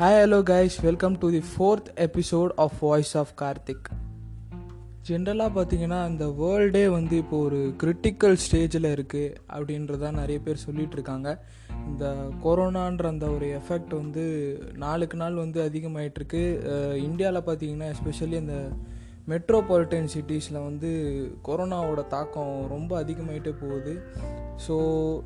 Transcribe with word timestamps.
Hi 0.00 0.20
hello 0.22 0.42
guys 0.50 0.82
welcome 0.82 1.18
to 1.18 1.30
the 1.30 1.38
fourth 1.38 1.86
episode 1.96 2.48
of 2.56 2.72
voice 2.80 3.16
of 3.16 3.28
Karthik 3.40 3.90
ஜென்ரலாக 5.08 5.50
பார்த்தீங்கன்னா 5.54 6.08
இந்த 6.08 6.26
வேர்ல்டே 6.26 6.88
வந்து 6.88 7.16
இப்போ 7.16 7.38
ஒரு 7.38 7.74
கிரிட்டிக்கல் 7.78 8.36
ஸ்டேஜில் 8.50 8.88
இருக்குது 8.88 9.34
அப்படின்றதான் 9.50 10.12
நிறைய 10.12 10.38
பேர் 10.38 10.62
சொல்லிகிட்டு 10.66 10.92
இருக்காங்க. 10.92 11.44
இந்த 11.86 12.28
கொரோனான்ற 12.44 13.06
அந்த 13.06 13.26
ஒரு 13.26 13.60
எஃபெக்ட் 13.60 13.94
வந்து 13.94 14.58
நாளுக்கு 14.74 15.16
நாள் 15.16 15.34
வந்து 15.34 15.70
அதிகமாயிட்டிருக்கு 15.72 16.42
இந்தியாவில் 16.96 17.42
பார்த்தீங்கன்னா 17.42 17.92
எஸ்பெஷலி 17.92 18.32
இந்த 18.32 18.68
மெட்ரோபாலிட்டன் 19.28 20.08
சிட்டிஸில் 20.14 20.62
வந்து 20.64 20.90
கொரோனாவோட 21.44 22.06
தாக்கம் 22.06 22.66
ரொம்ப 22.68 23.00
அதிகமாயிட்டே 23.00 23.54
போகுது. 23.60 24.02
ஸோ 24.68 24.76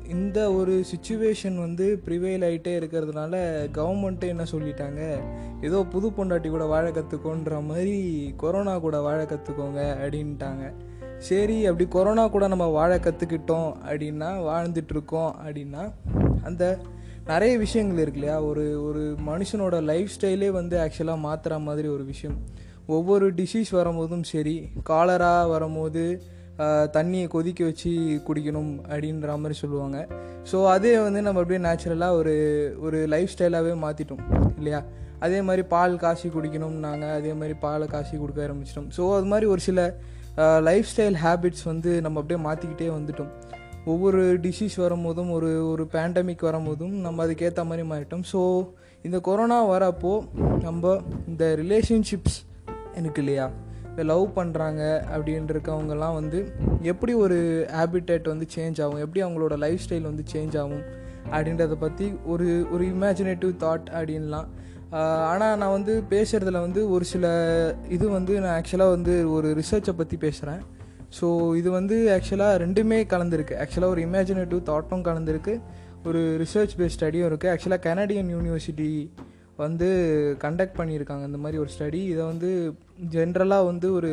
இந்த 0.09 0.53
ஒரு 0.53 0.83
சுச்சுவேஷன் 0.91 1.57
வந்து 1.57 2.01
ப்ரிவைல் 2.05 2.43
ஆகிட்டே 2.49 2.73
இருக்கிறதுனால 2.79 3.33
கவர்மெண்ட்டே 3.73 4.27
என்ன 4.27 4.43
சொல்லிட்டாங்க? 4.51 5.01
ஏதோ 5.65 5.83
புது 5.83 6.09
பொண்டாட்டி 6.09 6.49
கூட 6.49 6.65
வாழ 6.65 6.89
கற்றுக்கோன்ற 6.89 7.65
மாதிரி 7.65 7.97
கொரோனா 8.37 8.79
கூட 8.79 9.01
வாழ 9.01 9.23
கற்றுக்கோங்க 9.23 9.81
அப்படின்ட்டாங்க. 10.03 10.73
சரி 11.17 11.65
அப்படி 11.65 11.87
கொரோனா 11.87 12.27
கூட 12.27 12.47
நம்ம 12.47 12.65
வாழ 12.65 12.97
கற்றுக்கிட்டோம் 12.97 13.69
அப்படின்னா 13.87 14.29
வாழ்ந்துட்டுருக்கோம் 14.49 15.31
அப்படின்னா 15.45 15.93
அந்த 16.43 16.79
நிறைய 17.25 17.57
விஷயங்கள் 17.57 18.01
இருக்கு 18.01 18.19
இல்லையா? 18.19 18.41
ஒரு 18.41 18.83
ஒரு 18.83 19.15
மனுஷனோட 19.27 19.83
லைஃப் 19.83 20.09
ஸ்டைலே 20.19 20.49
வந்து 20.49 20.77
ஆக்சுவலாக 20.77 21.25
மாற்றுற 21.25 21.61
மாதிரி 21.61 21.87
ஒரு 21.87 22.05
விஷயம். 22.05 22.65
ஒவ்வொரு 22.95 23.25
டிசீஸ் 23.39 23.69
வரும்போதும் 23.77 24.25
சரி 24.31 24.57
காலரா 24.89 25.31
வரும்போது 25.53 26.03
தண்ணியை 26.95 27.25
கொதிக்க 27.33 27.61
வச்சு 27.69 27.91
குடிக்கணும் 28.27 28.71
அப்படின்ற 28.91 29.33
மாதிரி 29.41 29.55
சொல்லுவாங்க. 29.63 29.97
ஸோ 30.51 30.57
அதே 30.75 30.93
வந்து 31.05 31.19
நம்ம 31.25 31.41
அப்படியே 31.41 31.61
நேச்சுரலாக 31.65 32.19
ஒரு 32.19 32.35
ஒரு 32.85 32.99
லைஃப் 33.13 33.33
ஸ்டைலாகவே 33.33 33.73
மாற்றிட்டோம் 33.83 34.23
இல்லையா? 34.59 34.79
அதே 35.25 35.39
மாதிரி 35.47 35.63
பால் 35.73 35.99
காசி 36.03 36.27
குடிக்கணும் 36.35 36.77
நாங்கள் 36.85 37.13
அதே 37.19 37.33
மாதிரி 37.41 37.55
பாலை 37.65 37.87
காசி 37.93 38.15
கொடுக்க 38.23 38.41
ஆரம்பிச்சிட்டோம். 38.47 38.89
ஸோ 38.97 39.03
அது 39.17 39.27
மாதிரி 39.33 39.47
ஒரு 39.53 39.61
சில 39.67 39.79
லைஃப் 40.69 40.89
ஸ்டைல் 40.93 41.19
ஹேபிட்ஸ் 41.25 41.63
வந்து 41.71 41.91
நம்ம 42.05 42.19
அப்படியே 42.21 42.41
மாற்றிக்கிட்டே 42.47 42.89
வந்துட்டோம். 42.97 43.31
ஒவ்வொரு 43.93 44.21
டிசீஸ் 44.45 44.75
வரும்போதும் 44.85 45.29
ஒரு 45.37 45.49
ஒரு 45.71 45.83
பேண்டமிக் 45.93 46.43
வரும்போதும் 46.49 46.95
நம்ம 47.05 47.25
அதுக்கேற்ற 47.25 47.63
மாதிரி 47.69 47.85
மாறிட்டோம். 47.93 48.25
ஸோ 48.33 48.41
இந்த 49.07 49.17
கொரோனா 49.27 49.59
வரப்போ 49.75 50.13
நம்ம 50.67 50.97
இந்த 51.31 51.43
ரிலேஷன்ஷிப்ஸ் 51.63 52.37
எனக்கு 52.99 53.21
இல்லையா? 53.23 53.47
இப்போ 53.89 54.03
லவ் 54.11 54.25
பண்ணுறாங்க 54.37 54.81
அப்படின்னு 55.15 55.45
வந்து 56.19 56.39
எப்படி 56.91 57.13
ஒரு 57.23 57.37
ஹேபிட்டேட் 57.77 58.31
வந்து 58.33 58.47
சேஞ்ச் 58.55 58.79
ஆகும்? 58.83 59.01
எப்படி 59.05 59.21
அவங்களோட 59.25 59.55
லைஃப் 59.65 59.83
ஸ்டைல் 59.85 60.09
வந்து 60.11 60.23
சேஞ்ச் 60.33 60.55
ஆகும்? 60.61 60.83
அப்படின்றத 61.31 61.75
பற்றி 61.85 62.07
ஒரு 62.33 62.47
ஒரு 62.73 62.83
இமேஜினேட்டிவ் 62.93 63.53
தாட் 63.63 63.87
அப்படின்லாம். 63.99 64.47
ஆனால் 65.31 65.57
நான் 65.61 65.75
வந்து 65.77 65.93
பேசுகிறதுல 66.09 66.59
வந்து 66.65 66.81
ஒரு 66.95 67.05
சில 67.13 67.25
இது 67.95 68.05
வந்து 68.17 68.33
நான் 68.43 68.55
ஆக்சுவலாக 68.59 68.95
வந்து 68.95 69.15
ஒரு 69.37 69.47
ரிசர்ச்சை 69.59 69.93
பற்றி 70.01 70.17
பேசுகிறேன் 70.25 70.61
ஸோ 71.17 71.27
இது 71.61 71.69
வந்து 71.79 71.95
ஆக்சுவலாக 72.15 72.61
ரெண்டுமே 72.63 72.99
கலந்துருக்கு. 73.13 73.55
ஆக்சுவலாக 73.63 73.93
ஒரு 73.95 74.01
இமேஜினேட்டிவ் 74.07 74.61
தாட்டும் 74.69 75.05
கலந்துருக்கு. 75.09 75.55
ஒரு 76.09 76.21
ரிசர்ச் 76.43 76.75
பேஸ்ட் 76.79 76.97
ஸ்டடியும் 76.97 77.27
இருக்குது 77.29 77.51
ஆக்சுவலாக 77.53 77.81
கனடியன் 77.87 78.29
யூனிவர்சிட்டி 78.35 78.89
வந்து 79.57 79.87
கண்டக்ட் 80.39 80.77
பண்ணியிருக்காங்க. 80.77 81.25
இந்த 81.25 81.37
மாதிரி 81.37 81.57
ஒரு 81.57 81.69
ஸ்டடி 81.77 82.01
இதை 82.13 82.23
வந்து 82.25 82.49
ஜென்ரலாக 83.09 83.65
வந்து 83.65 83.93
ஒரு 83.93 84.11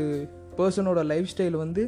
பர்சனோட 0.58 1.00
லைஃப் 1.04 1.28
ஸ்டைல் 1.36 1.56
வந்து 1.56 1.82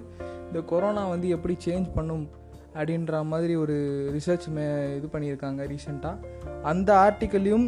இந்த 0.46 0.60
கொரோனா 0.62 1.08
வந்து 1.08 1.28
எப்படி 1.28 1.56
சேஞ்ச் 1.64 1.88
பண்ணும் 1.94 2.26
அப்படின்ற 2.74 3.24
மாதிரி 3.24 3.54
ஒரு 3.56 3.76
ரிசர்ச் 4.16 4.46
மே 4.48 4.64
இது 4.96 5.06
பண்ணியிருக்காங்க 5.12 5.60
ரீசெண்டாக 5.72 6.16
அந்த 6.62 6.90
ஆர்டிக்கலையும் 6.96 7.66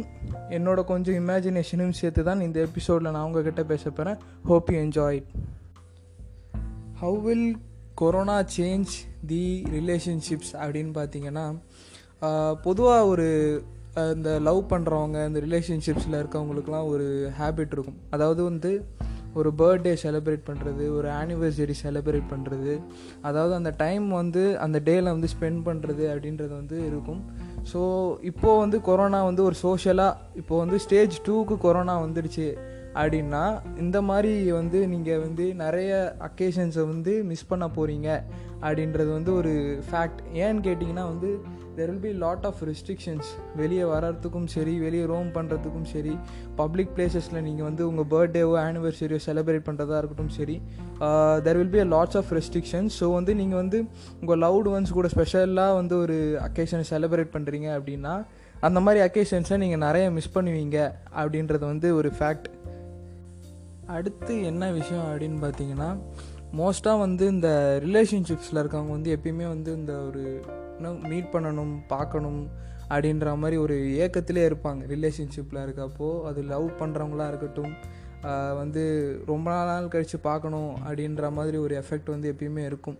என்னோட 0.49 0.79
கொஞ்சம் 0.83 1.15
இமேஜினேஷனும் 1.15 1.97
சேர்த்து 1.99 2.23
தான் 2.23 2.41
இந்த 2.41 2.59
எபிசோடில் 2.59 3.11
நான் 3.11 3.23
உங்ககிட்ட 3.23 3.63
பேச 3.63 3.89
போகிறேன் 3.89 4.19
hope 4.45 4.69
you 4.71 4.79
enjoy 4.79 5.19
how 7.01 7.17
will 7.21 7.49
corona 7.95 8.37
change 8.57 8.93
the 9.27 9.43
relationships 9.71 10.53
அப்படின்னு 10.53 10.93
பார்த்தீங்கன்னா 10.93 11.45
பொதுவாக 12.61 13.07
ஒரு 13.07 13.27
இந்த 14.15 14.39
லவ் 14.39 14.61
பண்ணுறவங்க 14.71 15.27
இந்த 15.27 15.39
ரிலேஷன்ஷிப்ஸில் 15.39 16.19
இருக்கவங்களுக்குலாம் 16.21 16.87
ஒரு 16.87 17.33
ஹேபிட் 17.39 17.73
இருக்கும். 17.75 17.99
அதாவது 18.09 18.43
வந்து 18.43 18.85
ஒரு 19.33 19.49
பர்த்டே 19.57 19.93
செலிப்ரேட் 20.03 20.45
பண்ணுறது 20.47 20.83
ஒரு 20.97 21.07
ஆனிவர்சரி 21.09 21.75
செலிப்ரேட் 21.83 22.31
பண்ணுறது 22.31 22.79
அதாவது 23.21 23.53
அந்த 23.55 23.71
டைம் 23.77 24.09
வந்து 24.09 24.57
அந்த 24.57 24.81
டேயில் 24.85 25.11
வந்து 25.15 25.29
ஸ்பெண்ட் 25.35 25.61
பண்ணுறது 25.67 26.05
அப்படின்றது 26.13 26.53
வந்து 26.61 26.77
இருக்கும். 26.87 27.21
ஸோ 27.73 27.81
இப்போது 28.21 28.59
வந்து 28.59 28.81
கொரோனா 28.81 29.23
வந்து 29.23 29.43
ஒரு 29.43 29.55
சோஷியலாக 29.63 30.15
இப்போது 30.35 30.61
வந்து 30.63 30.79
ஸ்டேஜ் 30.79 31.17
டூக்கு 31.27 31.57
கொரோனா 31.57 31.95
வந்துடுச்சு. 32.01 32.47
அப்படின்னா 32.95 33.43
இந்த 33.77 34.01
மாதிரி 34.01 34.51
வந்து 34.51 34.87
நீங்கள் 34.87 35.19
வந்து 35.19 35.53
நிறைய 35.55 35.91
அக்கேஷன்ஸை 36.21 36.85
வந்து 36.87 37.23
மிஸ் 37.23 37.47
பண்ண 37.47 37.67
போகிறீங்க 37.67 38.09
அப்படின்றது 38.61 39.09
வந்து 39.11 39.33
ஒரு 39.33 39.51
ஃபேக்ட் 39.89 40.21
ஏன்னு 40.35 40.63
கேட்டிங்கன்னா 40.63 41.05
வந்து 41.07 41.29
there 41.75 41.91
will 41.91 42.01
be 42.01 42.13
lot 42.13 42.45
of 42.45 42.61
restrictions 42.63 43.27
வெளியே 43.55 43.83
வர்றதுக்கும் 43.83 44.45
சரி 44.45 44.79
வெளியே 44.79 45.05
ரோம் 45.05 45.29
பண்ணுறதுக்கும் 45.35 45.83
சரி 45.83 46.13
பப்ளிக் 46.55 46.91
பிளேசஸில் 46.95 47.41
நீங்கள் 47.41 47.65
வந்து 47.65 47.87
உங்கள் 47.87 48.05
பர்த்டேவோ 48.05 48.55
ஆனிவர்சரியோ 48.63 49.19
செலிப்ரேட் 49.25 49.67
பண்ணுறதா 49.69 49.97
இருக்கட்டும் 49.97 50.33
சரி 50.37 50.61
there 51.43 51.57
will 51.57 51.69
be 51.69 51.79
a 51.79 51.85
lots 51.85 52.17
of 52.17 52.33
restrictions 52.33 52.97
so 53.01 53.13
வந்து 53.13 53.35
நீங்கள் 53.35 53.57
வந்து 53.57 53.79
உங்கள் 54.21 54.37
லவ்டு 54.37 54.69
ஒன்ஸ் 54.69 54.91
கூட 54.91 55.07
ஸ்பெஷலாக 55.07 55.73
வந்து 55.73 55.97
ஒரு 55.97 56.17
அக்கேஷனை 56.41 56.85
செலிப்ரேட் 56.89 57.33
பண்ணுறீங்க 57.33 57.69
அப்படின்னா 57.77 58.25
அந்த 58.61 58.79
மாதிரி 58.79 58.99
அக்கேஷன்ஸை 59.05 59.57
நீங்கள் 59.57 59.77
நிறைய 59.77 60.09
மிஸ் 60.09 60.33
பண்ணுவீங்க 60.35 60.77
அப்படின்றது 61.17 61.65
வந்து 61.65 61.95
ஒரு 61.95 62.11
ஃபேக்ட் 62.19 62.47
அடுத்து 63.95 64.33
என்ன 64.49 64.63
விஷயம் 64.79 65.05
அப்படின்னு 65.09 65.39
பார்த்தீங்கன்னா 65.43 65.89
மோஸ்ட்டாக 66.59 67.01
வந்து 67.05 67.23
இந்த 67.35 67.49
ரிலேஷன்ஷிப்ஸில் 67.85 68.59
இருக்கவங்க 68.61 68.93
வந்து 68.97 69.13
எப்பயுமே 69.15 69.45
வந்து 69.53 69.71
இந்த 69.79 69.93
ஒரு 70.07 70.23
இன்னும் 70.77 70.99
மீட் 71.11 71.31
பண்ணணும் 71.33 71.73
பார்க்கணும் 71.93 72.41
அப்படின்ற 72.91 73.31
மாதிரி 73.41 73.57
ஒரு 73.63 73.75
ஏக்கத்திலே 74.03 74.43
இருப்பாங்க. 74.49 74.81
ரிலேஷன்ஷிப்பில் 74.93 75.63
இருக்கப்போ 75.65 76.09
அது 76.29 76.39
லவ் 76.53 76.67
பண்ணுறவங்களா 76.81 77.27
இருக்கட்டும் 77.31 77.73
வந்து 78.61 78.83
ரொம்ப 79.31 79.49
நாள் 79.69 79.91
கழித்து 79.93 80.17
பார்க்கணும் 80.29 80.71
அப்படின்ற 80.85 81.29
மாதிரி 81.37 81.57
ஒரு 81.65 81.73
எஃபெக்ட் 81.81 82.13
வந்து 82.13 82.31
எப்பயுமே 82.33 82.63
இருக்கும். 82.69 82.97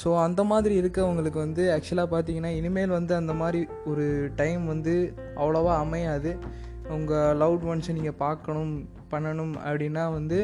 ஸோ 0.00 0.08
அந்த 0.26 0.40
மாதிரி 0.50 0.74
இருக்கவங்களுக்கு 0.82 1.38
வந்து 1.46 1.62
ஆக்சுவலாக 1.76 2.10
பார்த்தீங்கன்னா 2.12 2.52
இனிமேல் 2.58 2.96
வந்து 2.98 3.14
அந்த 3.20 3.32
மாதிரி 3.40 3.60
ஒரு 3.92 4.06
டைம் 4.40 4.64
வந்து 4.72 4.94
அவ்வளோவா 5.40 5.74
அமையாது. 5.84 6.32
உங்கள் 6.96 7.36
லவ் 7.42 7.66
ஒன்ஸை 7.72 7.94
நீங்கள் 7.98 8.20
பார்க்கணும் 8.24 8.74
பண்ணணும் 9.10 9.54
அப்படின்னா 9.64 10.04
வந்து 10.12 10.38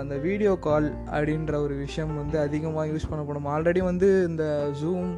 அந்த 0.00 0.14
வீடியோ 0.18 0.52
கால் 0.58 0.88
அப்படின்ற 1.10 1.54
ஒரு 1.56 1.74
விஷயம் 1.74 2.12
வந்து 2.16 2.36
அதிகமாக 2.38 2.86
யூஸ் 2.86 3.08
பண்ணப்படும் 3.10 3.48
ஆல்ரெடி 3.52 3.82
வந்து 3.82 4.08
இந்த 4.28 4.44
ஜூம் 4.82 5.10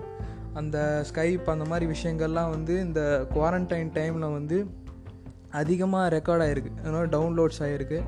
அந்த 0.54 0.78
ஸ்கைப் 1.08 1.46
அந்த 1.50 1.64
மாதிரி 1.64 1.86
விஷயங்கள்லாம் 1.92 2.50
வந்து 2.50 2.74
இந்த 2.80 3.00
குவாரண்டைன் 3.34 3.92
டைமில் 3.94 4.34
வந்து 4.34 4.58
அதிகமாக 5.52 6.06
ரெக்கார்ட் 6.08 6.44
ஆகிருக்கு 6.44 6.70
அதனால் 6.80 7.08
டவுன்லோட்ஸ் 7.08 7.60
ஆகிருக்கு 7.62 7.98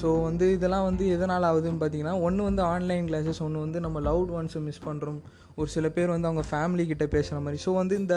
ஸோ 0.00 0.08
வந்து 0.22 0.46
இதெல்லாம் 0.52 0.84
வந்து 0.84 1.04
எதனால் 1.08 1.42
ஆகுதுன்னு 1.42 1.80
பார்த்தீங்கன்னா 1.80 2.14
ஒன்று 2.20 2.42
வந்து 2.42 2.62
ஆன்லைன் 2.62 3.08
கிளாஸஸ் 3.08 3.42
ஒன்று 3.42 3.60
வந்து 3.60 3.80
நம்ம 3.80 4.00
லவுட் 4.00 4.32
ஒன்ஸை 4.38 4.60
மிஸ் 4.60 4.84
பண்ணுறோம் 4.86 5.20
ஒரு 5.54 5.68
சில 5.70 5.86
பேர் 5.88 6.08
வந்து 6.08 6.28
அவங்க 6.30 6.44
ஃபேமிலி 6.50 6.84
கிட்டே 6.86 7.06
பேசுகிற 7.06 7.38
மாதிரி. 7.40 7.60
ஸோ 7.66 7.72
வந்து 7.74 7.94
இந்த 7.96 8.16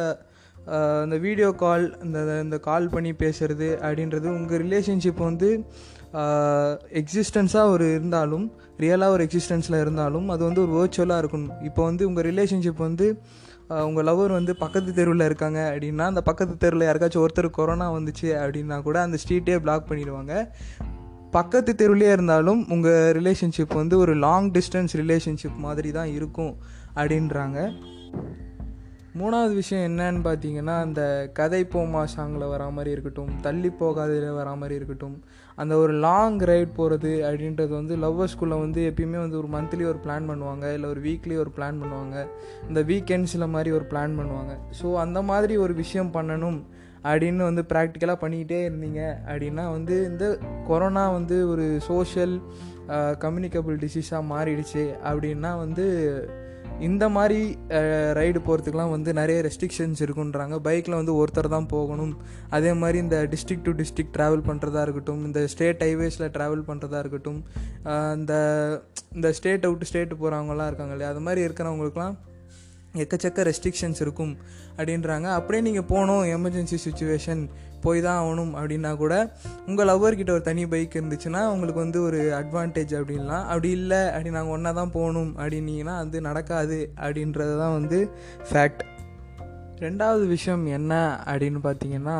இந்த 1.05 1.17
வீடியோ 1.25 1.49
கால் 1.63 1.85
இந்த 2.03 2.19
இந்த 2.43 2.57
கால் 2.67 2.87
பண்ணி 2.89 3.11
பேசுகிறது 3.23 3.67
அப்படின்றது 3.85 4.27
உங்கள் 4.37 4.61
ரிலேஷன்ஷிப் 4.65 5.21
வந்து 5.29 5.49
எக்ஸிஸ்டன்ஸாக 7.01 7.73
ஒரு 7.75 7.85
இருந்தாலும் 7.95 8.45
ரியலாக 8.83 9.15
ஒரு 9.15 9.23
எக்ஸிஸ்டன்ஸில் 9.27 9.79
இருந்தாலும் 9.79 10.29
அது 10.29 10.43
வந்து 10.43 10.61
ஒரு 10.65 10.71
வேர்ச்சுவலாக 10.77 11.21
இருக்கணும். 11.23 11.51
இப்போ 11.69 11.81
வந்து 11.83 12.03
உங்கள் 12.09 12.27
ரிலேஷன்ஷிப் 12.31 12.81
வந்து 12.87 13.07
உங்கள் 13.87 14.07
லவர் 14.09 14.33
வந்து 14.37 14.53
பக்கத்து 14.63 14.91
தெருவில் 14.93 15.27
இருக்காங்க 15.29 15.59
அப்படின்னா 15.73 16.05
அந்த 16.11 16.21
பக்கத்து 16.29 16.55
தெருவில் 16.63 16.87
யாருக்காச்சும் 16.87 17.23
ஒருத்தர் 17.25 17.49
கொரோனா 17.59 17.87
வந்துச்சு 17.97 18.29
அப்படின்னா 18.43 18.77
கூட 18.87 18.97
அந்த 19.01 19.17
ஸ்ட்ரீட்டே 19.23 19.57
பிளாக் 19.65 19.87
பண்ணிடுவாங்க. 19.91 20.33
பக்கத்து 21.37 21.71
தெருவிலே 21.75 22.11
இருந்தாலும் 22.15 22.61
உங்கள் 22.73 23.13
ரிலேஷன்ஷிப் 23.17 23.73
வந்து 23.81 23.95
ஒரு 24.03 24.15
லாங் 24.25 24.49
டிஸ்டன்ஸ் 24.57 24.93
ரிலேஷன்ஷிப் 25.01 25.57
மாதிரி 25.65 25.91
தான் 25.91 26.11
இருக்கும் 26.17 26.53
அப்படின்றாங்க. 26.95 27.59
மூணாவது 29.19 29.53
விஷயம் 29.53 29.85
என்னன்னு 29.89 30.21
பார்த்தீங்கன்னா 30.23 30.73
அந்த 30.79 31.29
கதை 31.33 31.63
போமா 31.63 32.03
சாங்கில் 32.17 32.49
வரா 32.49 32.71
மாதிரி 32.71 32.91
இருக்கட்டும் 32.91 33.29
தள்ளி 33.41 33.71
போகாதில் 33.79 34.25
வரா 34.31 34.57
மாதிரி 34.57 34.75
இருக்கட்டும் 34.75 35.23
அந்த 35.55 35.77
ஒரு 35.77 35.93
லாங் 35.93 36.39
ரைட் 36.39 36.73
போகிறது 36.73 37.23
அப்படின்றது 37.23 37.69
வந்து 37.69 37.97
லவ்வர்ஸ்குள்ளே 37.97 38.59
வந்து 38.59 38.93
எப்பயுமே 38.93 39.17
வந்து 39.17 39.37
ஒரு 39.37 39.47
மந்த்லி 39.47 39.83
ஒரு 39.83 39.99
பிளான் 40.05 40.29
பண்ணுவாங்க 40.29 40.73
இல்லை 40.73 40.89
ஒரு 40.89 41.01
வீக்லி 41.01 41.37
ஒரு 41.37 41.51
பிளான் 41.57 41.81
பண்ணுவாங்க 41.81 42.27
இந்த 42.67 42.81
வீக்கெண்ட்ஸில் 42.81 43.47
மாதிரி 43.47 43.71
ஒரு 43.71 43.85
பிளான் 43.91 44.17
பண்ணுவாங்க. 44.19 44.55
ஸோ 44.81 44.95
அந்த 44.95 45.21
மாதிரி 45.21 45.57
ஒரு 45.57 45.73
விஷயம் 45.73 46.13
பண்ணணும் 46.13 46.59
அப்படின்னு 47.03 47.43
வந்து 47.43 47.61
ப்ராக்டிக்கலாக 47.73 48.21
பண்ணிக்கிட்டே 48.21 48.61
இருந்தீங்க 48.65 49.01
அப்படின்னா 49.27 49.71
வந்து 49.71 50.05
இந்த 50.05 50.39
கொரோனா 50.67 51.09
வந்து 51.09 51.49
ஒரு 51.49 51.77
சோஷியல் 51.87 52.41
கம்யூனிகபிள் 53.17 53.77
டிசீஸாக 53.77 54.29
மாறிடுச்சு 54.29 54.83
அப்படின்னா 55.03 55.57
வந்து 55.57 55.85
இந்த 56.87 57.05
மாதிரி 57.15 57.39
ரைடு 58.17 58.39
போகிறதுக்குலாம் 58.47 58.91
வந்து 58.93 59.11
நிறைய 59.19 59.37
ரெஸ்ட்ரிக்ஷன்ஸ் 59.47 60.01
இருக்குன்றாங்க. 60.05 60.55
பைக்கில் 60.67 60.97
வந்து 60.99 61.13
ஒருத்தர் 61.21 61.53
தான் 61.55 61.69
போகணும். 61.75 62.13
அதே 62.57 62.71
மாதிரி 62.81 62.97
இந்த 63.05 63.17
டிஸ்ட்ரிக் 63.31 63.65
டு 63.67 63.73
டிஸ்ட்ரிக் 63.81 64.13
ட்ராவல் 64.17 64.45
பண்ணுறதா 64.49 64.81
இருக்கட்டும் 64.85 65.21
இந்த 65.25 65.41
ஸ்டேட் 65.53 65.83
ஹைவேஸில் 65.87 66.33
ட்ராவல் 66.37 66.65
பண்ணுறதா 66.69 66.99
இருக்கட்டும் 67.03 67.39
இந்த 68.19 68.33
இந்த 69.17 69.31
ஸ்டேட் 69.39 69.67
அவுட்டு 69.69 69.89
ஸ்டேட்டு 69.91 70.21
போகிறவங்கலாம் 70.21 70.69
இருக்காங்க 70.71 70.95
இல்லையா? 70.95 71.11
அது 71.13 71.23
மாதிரி 71.27 71.41
இருக்கிறவங்களுக்குலாம் 71.47 72.15
எக்கச்சக்க 73.03 73.45
ரெஸ்ட்ரிக்ஷன்ஸ் 73.49 74.01
இருக்கும் 74.05 74.33
அப்படின்றாங்க. 74.77 75.27
அப்படியே 75.39 75.61
நீங்கள் 75.67 75.87
போகணும் 75.91 76.23
எமர்ஜென்சி 76.35 76.77
சுச்சுவேஷன் 76.87 77.43
போய் 77.85 78.03
தான் 78.05 78.19
ஆகணும் 78.21 78.53
அப்படின்னா 78.59 78.91
கூட 79.01 79.13
உங்கள் 79.69 79.87
லவ்வர்கிட்ட 79.89 80.31
ஒரு 80.35 80.43
தனி 80.49 80.63
பைக் 80.71 80.97
இருந்துச்சுன்னா 80.99 81.41
உங்களுக்கு 81.53 81.81
வந்து 81.83 81.99
ஒரு 82.07 82.19
அட்வான்டேஜ் 82.39 82.93
அப்படின்லாம். 82.99 83.45
அப்படி 83.51 83.69
இல்லை 83.79 84.01
அப்படி 84.13 84.31
நாங்கள் 84.37 84.55
ஒன்றா 84.55 84.71
தான் 84.79 84.93
போகணும் 84.97 85.31
அப்படின்னீங்கன்னா 85.41 85.95
அது 86.03 86.21
நடக்காது 86.29 86.79
அப்படின்றது 87.05 87.55
தான் 87.63 87.75
வந்து 87.79 87.99
ஃபேக்ட் 88.49 88.83
ரெண்டாவது 89.85 90.25
விஷயம் 90.35 90.65
என்ன 90.77 90.93
அப்படின்னு 91.31 91.61
பார்த்தீங்கன்னா 91.67 92.17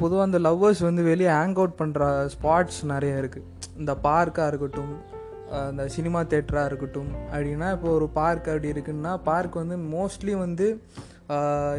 பொதுவாக 0.00 0.26
அந்த 0.28 0.38
லவ்வர்ஸ் 0.46 0.80
வந்து 0.86 1.02
வெளியே 1.10 1.30
ஹேங் 1.36 1.56
அவுட் 1.60 1.78
பண்ணுற 1.80 2.02
ஸ்பாட்ஸ் 2.34 2.80
நிறைய 2.92 3.22
இருக்குது 3.22 3.46
இந்த 3.80 3.92
பார்க்காக 4.06 4.48
இருக்கட்டும் 4.50 4.92
அந்த 5.68 5.82
சினிமா 5.94 6.20
தேட்டராக 6.32 6.70
இருக்கட்டும் 6.70 7.10
அப்படின்னா 7.32 7.68
இப்போ 7.76 7.88
ஒரு 7.98 8.06
பார்க் 8.20 8.48
அப்படி 8.52 8.72
இருக்குன்னா 8.74 9.12
பார்க் 9.30 9.60
வந்து 9.62 9.76
மோஸ்ட்லி 9.96 10.34
வந்து 10.44 10.68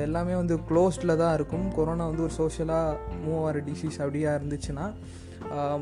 எல்லாமே 0.05 0.33
வந்து 0.41 0.55
க்ளோஸ்டில் 0.69 1.19
தான் 1.21 1.33
இருக்கும். 1.37 1.65
கொரோனா 1.77 2.05
வந்து 2.11 2.25
ஒரு 2.27 2.33
சோஷியலாக 2.41 2.97
மூவ் 3.25 3.43
ஆகிற 3.47 3.59
டிசீஸ் 3.69 3.99
அப்படியா 4.03 4.31
இருந்துச்சுன்னா 4.37 4.87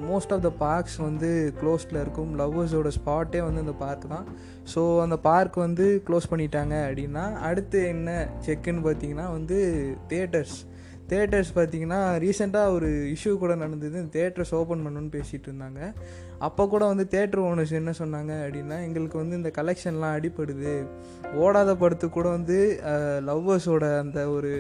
மோஸ்ட் 0.08 0.34
ஆஃப் 0.36 0.44
த 0.46 0.50
பார்க்ஸ் 0.64 0.98
வந்து 1.06 1.30
க்ளோஸ்டில் 1.60 2.00
இருக்கும். 2.02 2.32
லவ்வர்ஸோட 2.40 2.90
ஸ்பாட்டே 2.98 3.42
வந்து 3.46 3.64
இந்த 3.66 3.76
பார்க் 3.84 4.06
தான். 4.16 4.26
ஸோ 4.74 4.82
அந்த 5.04 5.18
பார்க் 5.30 5.58
வந்து 5.66 5.86
க்ளோஸ் 6.08 6.32
பண்ணிட்டாங்க 6.32 6.76
அப்படின்னா 6.88 7.24
அடுத்து 7.50 7.80
என்ன 7.94 8.10
செக்குன்னு 8.48 8.84
பார்த்தீங்கன்னா 8.88 9.28
வந்து 9.38 9.60
தேட்டர்ஸ் 10.14 10.58
தேட்டர்ஸ் 11.12 11.50
பார்த்தீங்கன்னா 11.56 12.00
ரீசெண்டாக 12.24 12.76
ஒரு 12.76 12.90
இஷ்யூ 13.14 13.32
கூட 13.42 13.54
நடந்தது. 13.64 14.00
தேட்டர்ஸ் 14.16 14.54
ஓப்பன் 14.60 14.84
பண்ணணும்னு 14.86 15.12
பேசிகிட்டு 15.16 15.48
இருந்தாங்க. 15.50 15.80
அப்போ 16.48 16.64
கூட 16.74 16.84
வந்து 16.92 17.06
தேட்டர் 17.16 17.42
ஓனர்ஸ் 17.48 17.74
என்ன 17.80 17.92
சொன்னாங்க 18.00 18.32
அப்படின்னா 18.44 18.78
எங்களுக்கு 18.88 19.18
வந்து 19.22 19.38
இந்த 19.40 19.52
கலெக்ஷன்லாம் 19.58 20.16
அடிப்படுது 20.18 20.74
ஓடாத 21.44 21.72
படத்துக்கு 21.82 22.16
கூட 22.18 22.30
வந்து 22.38 22.58
லவ்வர்ஸோட 23.30 23.86
அந்த 24.04 24.22
ஒரு 24.36 24.52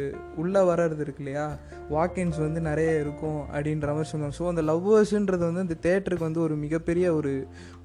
உள்ளே 0.43 0.63
வர்றது 0.71 1.03
இருக்கு 1.05 1.23
இல்லையா? 1.23 1.47
வாக்கின்ஸ் 1.95 2.39
வந்து 2.45 2.59
நிறைய 2.69 2.91
இருக்கும் 3.03 3.41
அப்படின்ற 3.55 3.87
மாதிரி 3.95 4.11
சொன்னாங்க. 4.13 4.37
ஸோ 4.39 4.47
அந்த 4.53 4.63
லவ்வர்ஸுன்றது 4.71 5.43
வந்து 5.49 5.65
இந்த 5.67 5.77
தேட்டருக்கு 5.87 6.29
வந்து 6.29 6.45
ஒரு 6.47 6.57
மிகப்பெரிய 6.65 7.07
ஒரு 7.19 7.33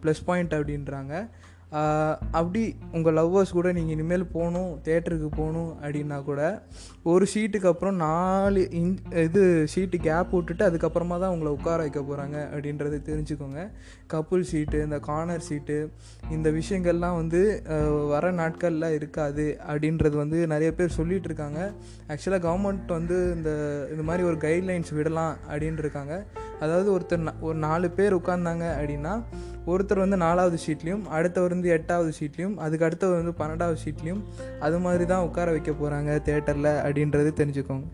ப்ளஸ் 0.03 0.25
பாயிண்ட் 0.31 0.57
அப்படின்றாங்க. 0.59 1.15
அப்படி 1.71 2.63
உங்கள் 2.93 3.17
லவ்வர்ஸ் 3.19 3.57
கூட 3.57 3.73
நீங்கள் 3.73 3.95
இனிமேல் 3.95 4.25
போகணும் 4.35 4.71
தேட்டருக்கு 4.87 5.29
போகணும் 5.37 5.73
அப்படின்னா 5.83 6.19
கூட 6.25 6.63
ஒரு 7.03 7.27
சீட்டுக்கு 7.35 7.69
அப்புறம் 7.71 7.97
நாலு 7.97 8.63
இன் 8.81 8.95
இது 9.25 9.43
சீட்டு 9.73 9.99
கேப் 10.07 10.33
விட்டுட்டு 10.35 10.65
அதுக்கப்புறமா 10.69 11.19
தான் 11.23 11.35
உங்களை 11.35 11.53
உட்கார 11.57 11.79
வைக்க 11.85 12.01
போகிறாங்க 12.01 12.37
அப்படின்றத 12.53 13.01
தெரிஞ்சுக்கோங்க. 13.11 13.61
கப்புள் 14.15 14.49
சீட்டு 14.51 14.79
இந்த 14.87 14.99
கார்னர் 15.09 15.47
சீட்டு 15.49 15.79
இந்த 16.31 16.51
விஷயங்கள்லாம் 16.51 17.19
வந்து 17.21 17.43
வர 18.13 18.31
நாட்களில் 18.41 18.97
இருக்காது 18.99 19.47
அப்படின்றது 19.71 20.17
வந்து 20.23 20.41
நிறைய 20.55 20.73
பேர் 20.75 20.97
சொல்லிகிட்டு 20.99 21.31
இருக்காங்க. 21.31 21.61
ஆக்சுவலாக 22.11 22.43
கவர்மெண்ட் 22.49 22.93
வந்து 22.99 23.19
இந்த 23.37 23.51
இந்த 23.93 24.03
மாதிரி 24.11 24.25
ஒரு 24.31 24.39
கைட்லைன்ஸ் 24.47 24.95
விடலாம் 24.99 25.37
அப்படின்ட்டு 25.51 25.85
இருக்காங்க. 25.87 26.17
அதாவது 26.61 26.89
ஒருத்தர் 26.93 27.41
ஒரு 27.41 27.59
நாலு 27.59 27.91
பேர் 27.91 28.17
உட்காந்தாங்க 28.17 28.65
அப்படின்னா 28.75 29.15
ஒருத்தர் 29.67 29.99
வந்து 29.99 30.17
நாலாவது 30.17 30.59
சீட்லேயும் 30.67 31.07
அடுத்தவர் 31.09 31.51
வந்து 31.51 31.69
எட்டாவது 31.69 32.13
சீட்லேயும் 32.21 32.57
அதுக்கு 32.57 32.85
அடுத்தவர் 32.85 33.23
வந்து 33.23 33.39
பன்னெண்டாவது 33.39 33.79
சீட்லேயும் 33.85 34.23
அது 34.61 34.79
மாதிரி 34.79 35.07
தான் 35.07 35.23
உட்கார 35.23 35.51
வைக்க 35.51 35.73
போகிறாங்க 35.73 36.13
தேட்டரில் 36.25 36.71
அப்படின்றது 36.83 37.33
தெரிஞ்சுக்கோங்க. 37.41 37.87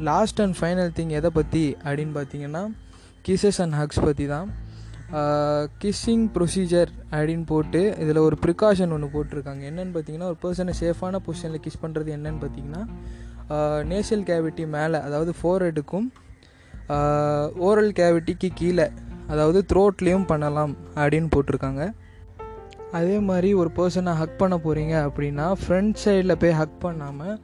லாஸ்ட் 0.00 0.40
அண்ட் 0.40 0.56
ஃபைனல் 0.60 0.90
திங் 0.96 1.08
எதை 1.10 1.30
பற்றி 1.30 1.76
அப்படின்னு 1.84 2.14
பார்த்தீங்கன்னா 2.14 2.62
கிசஸ் 3.24 3.60
அண்ட் 3.60 3.74
ஹக்ஸ் 3.74 4.04
பற்றி 4.04 4.26
தான் 4.26 4.48
கிஸ்ஸிங் 5.82 6.24
ப்ரொசீஜர் 6.36 6.90
அப்படின்னு 7.10 7.44
போட்டு 7.46 7.80
இதில் 8.02 8.20
ஒரு 8.26 8.36
ப்ரிகாஷன் 8.44 8.92
ஒன்று 8.96 9.08
போட்டிருக்காங்க. 9.14 9.62
என்னென்னு 9.70 9.92
பார்த்தீங்கன்னா 9.96 10.30
ஒரு 10.32 10.38
பர்சனை 10.44 10.72
சேஃபான 10.82 11.20
பொசிஷனில் 11.26 11.62
கிஸ் 11.66 11.82
பண்ணுறது 11.82 12.10
என்னென்னு 12.16 12.40
பார்த்தீங்கன்னா 12.44 12.82
நேஷல் 13.92 14.24
கேவிட்டி 14.30 14.64
மேலே 14.76 14.98
அதாவது 15.08 15.32
ஃபோர் 15.40 15.64
ஹெட்டுக்கும் 15.66 16.08
ஓரல் 17.68 17.92
கேவிட்டிக்கு 18.00 18.48
கீழே 18.60 18.86
அதாவது 19.32 19.60
த்ரோட்லேயும் 19.70 20.26
பண்ணலாம் 20.32 20.72
அப்படின்னு 20.94 21.28
போட்டிருக்காங்க. 21.34 21.84
அதே 22.98 23.16
மாதிரி 23.28 23.48
ஒரு 23.60 23.70
பர்சனை 23.78 24.12
ஹக் 24.20 24.36
பண்ண 24.42 24.56
போகிறீங்க 24.64 24.94
அப்படின்னா 25.06 25.46
ஃப்ரண்ட் 25.62 25.96
சைடில் 26.04 26.40
போய் 26.42 26.58
ஹக் 26.60 26.78
பண்ணாமல் 26.84 27.38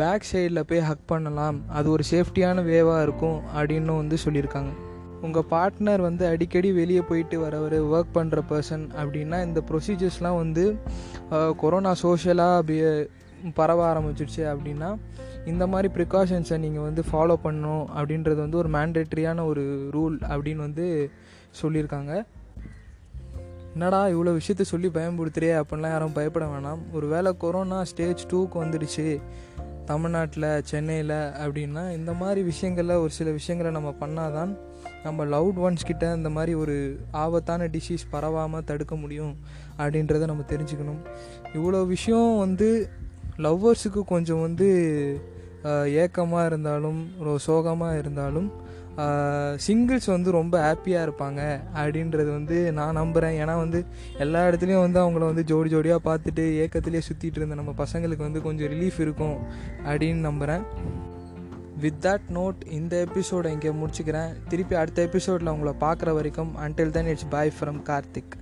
பேக் 0.00 0.28
சைடில் 0.32 0.66
போய் 0.70 0.86
ஹக் 0.90 1.08
பண்ணலாம். 1.12 1.58
அது 1.78 1.90
ஒரு 1.90 2.04
சேஃப்டியான 2.10 2.64
வேவாக 2.70 3.02
இருக்கும் 3.06 3.40
அப்படின்னு 3.58 3.94
வந்து 4.02 4.18
சொல்லியிருக்காங்க. 4.24 4.72
உங்கள் 5.26 5.50
பார்ட்னர் 5.50 6.02
வந்து 6.08 6.24
அடிக்கடி 6.26 6.70
வெளியே 6.72 7.02
போயிட்டு 7.10 7.36
வரவர் 7.44 7.76
ஒர்க் 7.94 8.16
பண்ணுற 8.16 8.40
பர்சன் 8.50 8.86
அப்படின்னா 9.02 9.38
இந்த 9.44 9.62
ப்ரொசீஜர்ஸ்லாம் 9.70 10.40
வந்து 10.42 10.64
கொரோனா 11.56 11.92
சோஷியலாக 12.02 12.60
அப்படியே 12.60 12.90
பரவ 13.54 13.80
ஆரம்பிச்சிடுச்சு 13.90 14.42
அப்படின்னா 14.52 14.90
இந்த 15.52 15.64
மாதிரி 15.72 15.88
ப்ரிகாஷன்ஸை 15.96 16.56
நீங்கள் 16.58 16.86
வந்து 16.88 17.02
ஃபாலோ 17.10 17.34
பண்ணணும் 17.44 17.84
அப்படின்றது 17.98 18.40
வந்து 18.44 18.60
ஒரு 18.62 18.70
மேண்டேட்ரியான 18.76 19.44
ஒரு 19.50 19.64
ரூல் 19.96 20.16
அப்படின்னு 20.32 20.62
வந்து 20.68 20.86
சொல்லியிருக்காங்க. 21.60 22.12
என்னடா 23.74 24.00
இவ்வளோ 24.12 24.32
விஷயத்த 24.38 24.64
சொல்லி 24.70 24.88
பயன்படுத்துறியே 24.94 25.54
அப்படின்லாம் 25.60 25.94
யாரும் 25.94 26.16
பயப்பட 26.18 26.44
வேணாம். 26.52 26.82
ஒரு 26.92 27.06
வேளை 27.06 27.30
கொரோனா 27.38 27.78
ஸ்டேஜ் 27.90 28.22
டூக்கு 28.30 28.56
வந்துடுச்சு 28.62 29.06
தமிழ்நாட்டில் 29.90 30.48
சென்னையில் 30.70 31.16
அப்படின்னா 31.44 31.82
இந்த 31.98 32.12
மாதிரி 32.20 32.40
விஷயங்களில் 32.52 33.02
ஒரு 33.02 33.12
சில 33.18 33.30
விஷயங்களை 33.38 33.70
நம்ம 33.76 33.90
பண்ணாதான் 34.00 34.52
நம்ம 35.04 35.24
லவ்ட் 35.24 35.60
ஒன்ஸ் 35.64 35.86
கிட்ட 35.86 36.14
இந்த 36.14 36.28
மாதிரி 36.28 36.54
ஒரு 36.54 36.76
ஆபத்தான 37.10 37.66
டிசீஸ் 37.66 38.04
பரவாமல் 38.12 38.64
தடுக்க 38.64 38.94
முடியும் 38.96 39.34
அப்படின்றத 39.78 40.26
நம்ம 40.26 40.44
தெரிஞ்சுக்கணும். 40.48 41.00
இவ்வளோ 41.54 41.86
விஷயம் 41.86 42.38
வந்து 42.38 42.68
லவ்வர்ஸுக்கு 43.38 44.02
கொஞ்சம் 44.04 44.40
வந்து 44.40 44.68
ஏக்கமாக 46.02 46.46
இருந்தாலும் 46.46 47.00
ஒரு 47.20 47.38
சோகமாக 47.38 47.98
இருந்தாலும் 47.98 48.48
சிங்கிள்ஸ் 49.56 50.06
வந்து 50.06 50.30
ரொம்ப 50.30 50.54
ஹாப்பியாக 50.58 51.06
இருப்பாங்க 51.06 51.40
அப்படின்றது 51.74 52.30
வந்து 52.30 52.72
நான் 52.72 52.94
நம்புகிறேன் 52.94 53.34
ஏன்னா 53.42 53.54
வந்து 53.58 53.80
எல்லா 54.18 54.48
இடத்துலையும் 54.48 54.84
வந்து 54.84 55.00
அவங்கள 55.02 55.18
வந்து 55.18 55.44
ஜோடி 55.44 55.70
ஜோடியாக 55.74 56.00
பார்த்துட்டு 56.04 56.44
ஏக்கத்துலேயே 56.64 57.02
சுற்றிட்டு 57.08 57.40
இருந்த 57.40 57.54
நம்ம 57.54 57.74
பசங்களுக்கு 57.78 58.26
வந்து 58.28 58.42
கொஞ்சம் 58.42 58.68
ரிலீஃப் 58.68 59.00
இருக்கும் 59.00 59.36
அப்படின்னு 59.84 60.20
நம்புகிறேன் 60.20 60.64
வித் 61.80 62.06
தட் 62.06 62.20
நோட் 62.34 62.66
இந்த 62.66 62.96
எபிசோடை 62.96 63.52
இங்கே 63.52 63.70
முடிச்சுக்கிறேன். 63.70 64.32
திருப்பி 64.48 64.74
அடுத்த 64.74 65.02
எபிசோடில் 65.02 65.46
உங்களை 65.46 65.72
பார்க்குற 65.80 66.14
வரைக்கும் 66.14 66.56
until 66.56 66.90
then 66.90 67.06
it's 67.06 67.28
bye 67.28 67.52
from 67.60 67.82
Karthik 67.82 68.34